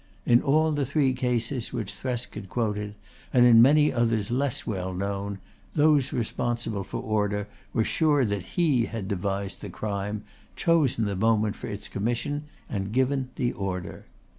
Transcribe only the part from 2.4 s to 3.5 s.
quoted and